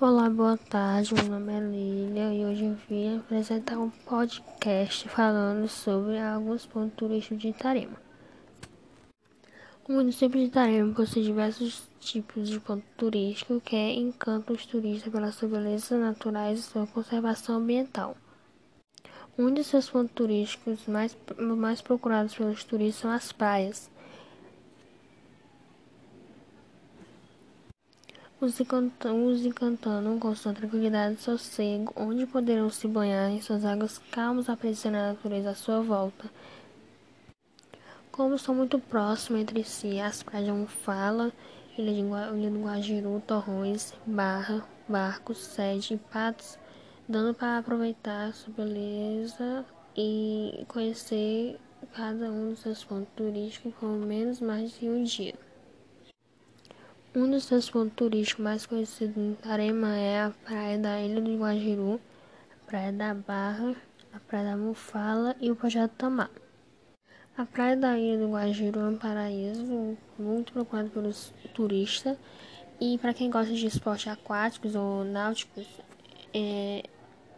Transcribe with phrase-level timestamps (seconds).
[0.00, 1.14] Olá, boa tarde.
[1.14, 6.96] Meu nome é Lília e hoje eu vim apresentar um podcast falando sobre alguns pontos
[6.96, 7.96] turísticos de Itarema.
[9.88, 15.30] O município de Itarema possui diversos tipos de pontos turísticos que encantam os turistas pela
[15.30, 18.16] sua beleza naturais e sua conservação ambiental.
[19.38, 23.88] Um de seus pontos turísticos mais, mais procurados pelos turistas são as praias.
[28.44, 34.48] Os encantando com sua tranquilidade e sossego, onde poderão se banhar em suas águas calmas,
[34.48, 36.30] apreciando a natureza à sua volta.
[38.12, 40.52] Como são muito próximas entre si, as praias de
[41.76, 46.56] Ilha, de do Guajiru, Torrões, Barra, Barcos, Sede e Patos,
[47.08, 49.64] dando para aproveitar sua beleza
[49.96, 51.58] e conhecer
[51.92, 55.34] cada um dos seus pontos turísticos por menos mais de um dia.
[57.16, 61.38] Um dos seus pontos turísticos mais conhecidos em Itarema é a praia da Ilha do
[61.38, 62.00] Guajiru,
[62.50, 63.76] a praia da Barra,
[64.12, 66.28] a praia da Mufala e o Projeto Tamar.
[67.38, 72.18] A praia da Ilha do Guajiru é um paraíso muito procurado pelos turistas
[72.80, 75.68] e para quem gosta de esportes aquáticos ou náuticos
[76.34, 76.82] é,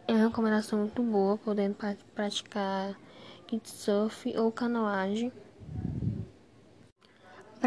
[0.07, 1.75] é uma recomendação muito boa, podendo
[2.15, 2.97] praticar
[3.45, 5.31] kitesurf ou canoagem.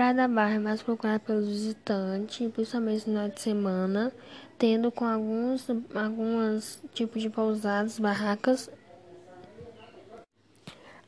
[0.01, 4.13] Praia da Barra é mais procurada pelos visitantes, principalmente no final de semana,
[4.57, 8.71] tendo com alguns, alguns tipos de pousadas, barracas.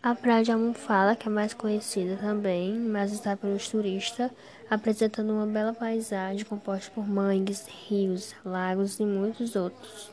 [0.03, 4.31] A Praia de Almofala, que é mais conhecida também, mas está pelos turistas,
[4.69, 10.13] apresentando uma bela paisagem composta por mangues, rios, lagos e muitos outros.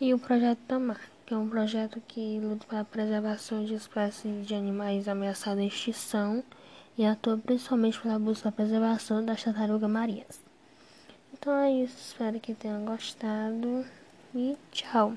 [0.00, 4.54] E o Projeto Tamar, que é um projeto que luta pela preservação de espécies de
[4.54, 6.42] animais ameaçados de extinção
[6.96, 10.40] e atua principalmente pela busca da preservação das tartarugas marinhas.
[11.32, 13.84] Então é isso, espero que tenham gostado
[14.34, 15.14] e tchau!